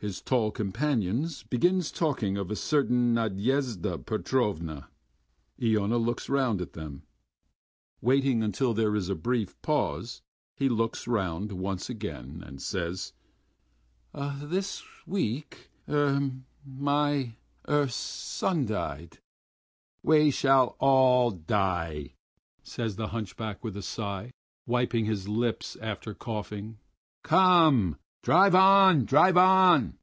His 0.00 0.20
tall 0.20 0.50
companions 0.50 1.44
begin 1.44 1.80
talking 1.80 2.36
of 2.36 2.50
a 2.50 2.56
certain 2.56 3.14
Nadyezhda 3.14 4.04
Petrovna. 4.04 4.90
Iona 5.62 5.96
looks 5.96 6.28
round 6.28 6.60
at 6.60 6.74
them. 6.74 7.04
Waiting 8.02 8.52
till 8.52 8.74
there 8.74 8.94
is 8.94 9.08
a 9.08 9.14
brief 9.14 9.56
pause, 9.62 10.20
he 10.58 10.68
looks 10.68 11.06
round 11.06 11.52
once 11.52 11.88
more 11.88 12.12
and 12.12 12.60
says: 12.60 13.14
"This 14.14 14.82
week... 15.06 15.70
er... 15.88 16.32
my... 16.66 17.36
er... 17.66 17.88
son 17.88 18.66
died!" 18.66 19.20
"We 20.02 20.30
shall 20.30 20.76
all 20.80 21.30
die,..." 21.30 22.12
says 22.62 22.96
the 22.96 23.08
hunchback 23.08 23.64
with 23.64 23.74
a 23.74 23.82
sigh, 23.82 24.32
wiping 24.66 25.06
his 25.06 25.28
lips 25.28 25.78
after 25.80 26.12
coughing. 26.12 26.76
"Come, 27.22 27.96
drive 28.22 28.54
on! 28.54 29.04
drive 29.04 29.36
on! 29.36 29.98